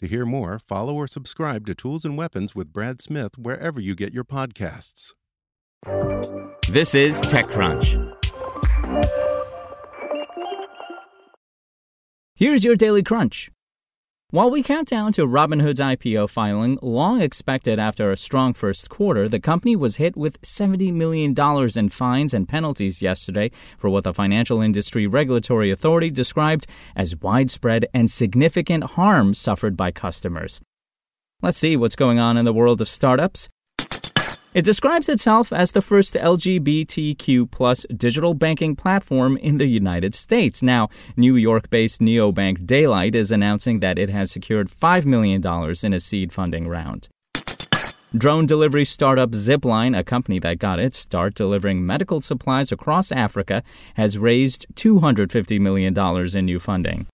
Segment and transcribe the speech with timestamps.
[0.00, 3.94] To hear more, follow or subscribe to Tools and Weapons with Brad Smith wherever you
[3.94, 5.14] get your podcasts.
[6.68, 8.12] This is TechCrunch.
[12.34, 13.50] Here's your daily crunch.
[14.30, 19.28] While we count down to Robinhood's IPO filing, long expected after a strong first quarter,
[19.28, 21.32] the company was hit with $70 million
[21.76, 27.86] in fines and penalties yesterday for what the Financial Industry Regulatory Authority described as widespread
[27.94, 30.60] and significant harm suffered by customers.
[31.40, 33.48] Let's see what's going on in the world of startups.
[34.56, 40.62] It describes itself as the first LGBTQ plus digital banking platform in the United States.
[40.62, 45.42] Now, New York based neobank Daylight is announcing that it has secured $5 million
[45.82, 47.10] in a seed funding round.
[48.16, 53.62] Drone delivery startup Zipline, a company that got its start delivering medical supplies across Africa,
[53.96, 55.94] has raised $250 million
[56.34, 57.08] in new funding.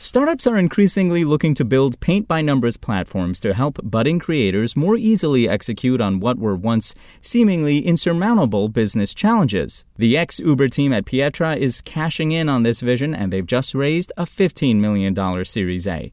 [0.00, 4.96] Startups are increasingly looking to build paint by numbers platforms to help budding creators more
[4.96, 9.84] easily execute on what were once seemingly insurmountable business challenges.
[9.96, 13.74] The ex Uber team at Pietra is cashing in on this vision and they've just
[13.74, 16.12] raised a $15 million Series A.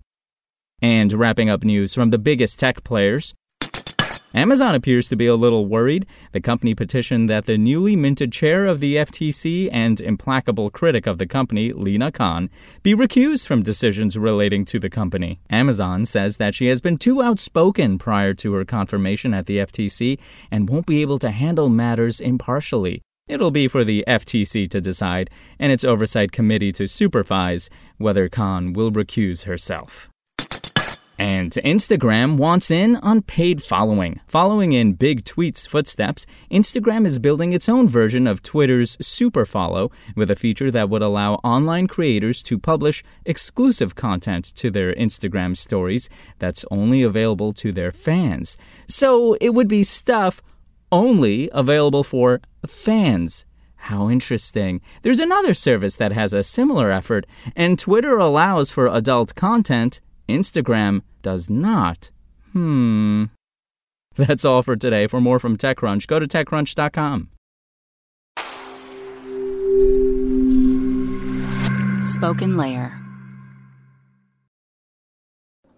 [0.81, 3.35] And wrapping up news from the biggest tech players,
[4.35, 6.05] Amazon appears to be a little worried.
[6.33, 11.19] The company petitioned that the newly minted chair of the FTC and implacable critic of
[11.19, 12.49] the company, Lina Khan,
[12.83, 15.39] be recused from decisions relating to the company.
[15.49, 20.19] Amazon says that she has been too outspoken prior to her confirmation at the FTC
[20.51, 23.01] and won't be able to handle matters impartially.
[23.29, 28.73] It'll be for the FTC to decide and its oversight committee to supervise whether Khan
[28.73, 30.09] will recuse herself.
[31.17, 34.19] And Instagram wants in on paid following.
[34.27, 39.91] Following in Big Tweet's footsteps, Instagram is building its own version of Twitter's Super Follow
[40.15, 45.55] with a feature that would allow online creators to publish exclusive content to their Instagram
[45.55, 46.09] stories
[46.39, 48.57] that's only available to their fans.
[48.87, 50.41] So it would be stuff
[50.91, 53.45] only available for fans.
[53.75, 54.81] How interesting.
[55.03, 61.01] There's another service that has a similar effort, and Twitter allows for adult content Instagram
[61.21, 62.11] does not.
[62.53, 63.25] Hmm.
[64.15, 65.07] That's all for today.
[65.07, 67.29] For more from TechCrunch, go to TechCrunch.com.
[72.01, 72.97] Spoken Layer.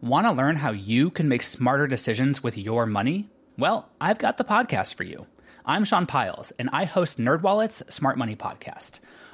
[0.02, 3.30] Want to learn how you can make smarter decisions with your money?
[3.58, 5.26] Well, I've got the podcast for you.
[5.66, 9.00] I'm Sean Pyles, and I host NerdWallet's Smart Money Podcast.